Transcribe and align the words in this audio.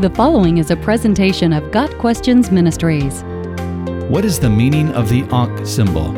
The 0.00 0.10
following 0.10 0.58
is 0.58 0.72
a 0.72 0.76
presentation 0.76 1.52
of 1.52 1.70
Got 1.70 1.88
Questions 1.98 2.50
Ministries. 2.50 3.22
What 4.10 4.24
is 4.24 4.40
the 4.40 4.50
meaning 4.50 4.90
of 4.90 5.08
the 5.08 5.22
Ankh 5.30 5.64
symbol? 5.64 6.14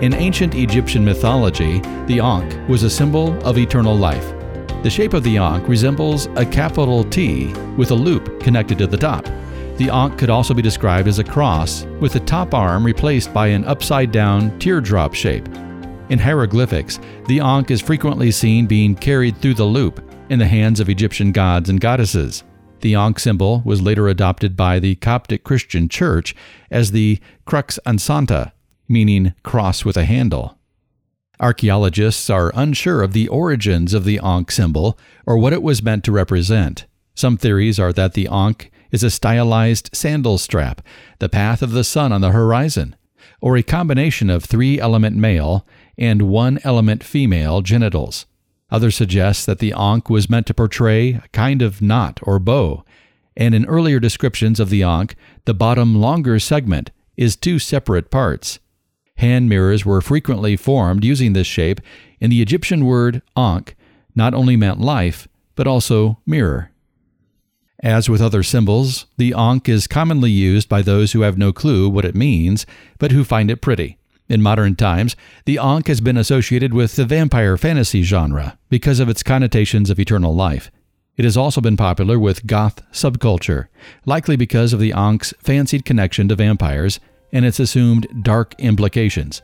In 0.00 0.14
ancient 0.14 0.54
Egyptian 0.54 1.04
mythology, 1.04 1.80
the 2.06 2.20
Ankh 2.20 2.66
was 2.66 2.84
a 2.84 2.90
symbol 2.90 3.38
of 3.46 3.58
eternal 3.58 3.94
life. 3.94 4.32
The 4.82 4.88
shape 4.88 5.12
of 5.12 5.24
the 5.24 5.36
Ankh 5.36 5.68
resembles 5.68 6.24
a 6.36 6.46
capital 6.46 7.04
T 7.04 7.52
with 7.76 7.90
a 7.90 7.94
loop 7.94 8.40
connected 8.40 8.78
to 8.78 8.86
the 8.86 8.96
top. 8.96 9.26
The 9.76 9.90
Ankh 9.90 10.16
could 10.16 10.30
also 10.30 10.54
be 10.54 10.62
described 10.62 11.06
as 11.06 11.18
a 11.18 11.24
cross 11.24 11.84
with 12.00 12.14
the 12.14 12.20
top 12.20 12.54
arm 12.54 12.82
replaced 12.82 13.34
by 13.34 13.48
an 13.48 13.66
upside 13.66 14.10
down 14.10 14.58
teardrop 14.58 15.12
shape. 15.12 15.46
In 16.08 16.18
hieroglyphics, 16.18 16.98
the 17.26 17.40
Ankh 17.40 17.70
is 17.70 17.82
frequently 17.82 18.30
seen 18.30 18.66
being 18.66 18.94
carried 18.94 19.36
through 19.36 19.54
the 19.54 19.64
loop 19.64 20.07
in 20.28 20.38
the 20.38 20.46
hands 20.46 20.80
of 20.80 20.88
Egyptian 20.88 21.32
gods 21.32 21.68
and 21.68 21.80
goddesses. 21.80 22.44
The 22.80 22.94
Ankh 22.94 23.18
symbol 23.18 23.62
was 23.64 23.82
later 23.82 24.08
adopted 24.08 24.56
by 24.56 24.78
the 24.78 24.94
Coptic 24.96 25.42
Christian 25.42 25.88
Church 25.88 26.34
as 26.70 26.92
the 26.92 27.18
crux 27.44 27.78
ansata, 27.84 28.52
meaning 28.88 29.34
cross 29.42 29.84
with 29.84 29.96
a 29.96 30.04
handle. 30.04 30.58
Archaeologists 31.40 32.28
are 32.30 32.52
unsure 32.54 33.02
of 33.02 33.12
the 33.12 33.28
origins 33.28 33.94
of 33.94 34.04
the 34.04 34.20
Ankh 34.22 34.50
symbol 34.50 34.98
or 35.26 35.38
what 35.38 35.52
it 35.52 35.62
was 35.62 35.82
meant 35.82 36.04
to 36.04 36.12
represent. 36.12 36.86
Some 37.14 37.36
theories 37.36 37.78
are 37.80 37.92
that 37.92 38.14
the 38.14 38.28
Ankh 38.28 38.70
is 38.90 39.02
a 39.02 39.10
stylized 39.10 39.90
sandal 39.92 40.38
strap, 40.38 40.80
the 41.18 41.28
path 41.28 41.62
of 41.62 41.72
the 41.72 41.84
sun 41.84 42.12
on 42.12 42.20
the 42.20 42.30
horizon, 42.30 42.96
or 43.40 43.56
a 43.56 43.62
combination 43.62 44.30
of 44.30 44.44
three 44.44 44.80
element 44.80 45.16
male 45.16 45.66
and 45.96 46.22
one 46.22 46.58
element 46.64 47.02
female 47.02 47.60
genitals. 47.60 48.26
Others 48.70 48.96
suggest 48.96 49.46
that 49.46 49.60
the 49.60 49.72
Ankh 49.72 50.10
was 50.10 50.28
meant 50.28 50.46
to 50.46 50.54
portray 50.54 51.14
a 51.14 51.28
kind 51.32 51.62
of 51.62 51.80
knot 51.80 52.20
or 52.22 52.38
bow, 52.38 52.84
and 53.36 53.54
in 53.54 53.64
earlier 53.66 53.98
descriptions 53.98 54.60
of 54.60 54.68
the 54.68 54.82
Ankh, 54.82 55.14
the 55.44 55.54
bottom 55.54 55.94
longer 55.94 56.38
segment 56.38 56.90
is 57.16 57.36
two 57.36 57.58
separate 57.58 58.10
parts. 58.10 58.58
Hand 59.16 59.48
mirrors 59.48 59.84
were 59.84 60.00
frequently 60.00 60.56
formed 60.56 61.04
using 61.04 61.32
this 61.32 61.46
shape, 61.46 61.80
and 62.20 62.30
the 62.30 62.42
Egyptian 62.42 62.84
word 62.84 63.22
Ankh 63.36 63.74
not 64.14 64.34
only 64.34 64.56
meant 64.56 64.80
life, 64.80 65.28
but 65.54 65.66
also 65.66 66.20
mirror. 66.26 66.70
As 67.80 68.08
with 68.08 68.20
other 68.20 68.42
symbols, 68.42 69.06
the 69.16 69.32
Ankh 69.34 69.68
is 69.68 69.86
commonly 69.86 70.30
used 70.30 70.68
by 70.68 70.82
those 70.82 71.12
who 71.12 71.20
have 71.20 71.38
no 71.38 71.52
clue 71.52 71.88
what 71.88 72.04
it 72.04 72.14
means, 72.14 72.66
but 72.98 73.12
who 73.12 73.22
find 73.24 73.50
it 73.50 73.60
pretty. 73.60 73.97
In 74.28 74.42
modern 74.42 74.76
times, 74.76 75.16
the 75.46 75.58
Ankh 75.58 75.88
has 75.88 76.02
been 76.02 76.18
associated 76.18 76.74
with 76.74 76.96
the 76.96 77.06
vampire 77.06 77.56
fantasy 77.56 78.02
genre 78.02 78.58
because 78.68 79.00
of 79.00 79.08
its 79.08 79.22
connotations 79.22 79.88
of 79.88 79.98
eternal 79.98 80.34
life. 80.34 80.70
It 81.16 81.24
has 81.24 81.36
also 81.36 81.62
been 81.62 81.78
popular 81.78 82.18
with 82.18 82.46
goth 82.46 82.82
subculture, 82.92 83.68
likely 84.04 84.36
because 84.36 84.74
of 84.74 84.80
the 84.80 84.92
Ankh's 84.92 85.32
fancied 85.42 85.86
connection 85.86 86.28
to 86.28 86.36
vampires 86.36 87.00
and 87.32 87.44
its 87.44 87.58
assumed 87.58 88.06
dark 88.22 88.54
implications. 88.58 89.40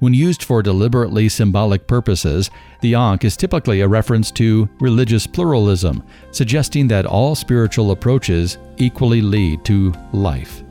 When 0.00 0.12
used 0.12 0.42
for 0.42 0.62
deliberately 0.62 1.28
symbolic 1.28 1.86
purposes, 1.86 2.50
the 2.82 2.94
Ankh 2.94 3.24
is 3.24 3.36
typically 3.36 3.80
a 3.80 3.88
reference 3.88 4.30
to 4.32 4.68
religious 4.78 5.26
pluralism, 5.26 6.02
suggesting 6.32 6.86
that 6.88 7.06
all 7.06 7.34
spiritual 7.34 7.92
approaches 7.92 8.58
equally 8.76 9.22
lead 9.22 9.64
to 9.64 9.94
life. 10.12 10.62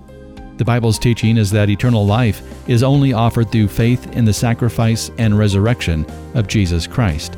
The 0.58 0.66
Bible's 0.66 0.98
teaching 0.98 1.38
is 1.38 1.52
that 1.52 1.70
eternal 1.70 2.06
life 2.06 2.42
is 2.68 2.84
only 2.84 3.14
offered 3.14 3.52
through 3.52 3.68
faith 3.68 4.16
in 4.16 4.26
the 4.26 4.34
sacrifice 4.34 5.12
and 5.18 5.38
resurrection 5.38 6.06
of 6.34 6.48
Jesus 6.48 6.88
Christ. 6.88 7.38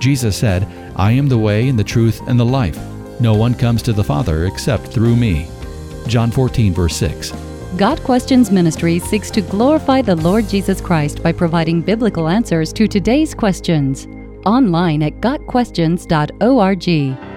Jesus 0.00 0.36
said, 0.36 0.68
I 0.96 1.12
am 1.12 1.28
the 1.28 1.38
way 1.38 1.68
and 1.68 1.78
the 1.78 1.84
truth 1.84 2.20
and 2.28 2.38
the 2.38 2.44
life. 2.44 2.78
No 3.20 3.34
one 3.34 3.54
comes 3.54 3.82
to 3.82 3.92
the 3.92 4.04
Father 4.04 4.44
except 4.44 4.88
through 4.88 5.16
me. 5.16 5.48
John 6.06 6.30
14, 6.30 6.74
verse 6.74 6.96
6. 6.96 7.32
Got 7.76 8.02
Questions 8.02 8.50
Ministry 8.50 8.98
seeks 8.98 9.30
to 9.30 9.40
glorify 9.40 10.02
the 10.02 10.16
Lord 10.16 10.48
Jesus 10.48 10.80
Christ 10.80 11.22
by 11.22 11.32
providing 11.32 11.82
biblical 11.82 12.28
answers 12.28 12.72
to 12.74 12.86
today's 12.86 13.34
questions. 13.34 14.06
Online 14.46 15.02
at 15.02 15.20
GotQuestions.org. 15.20 17.27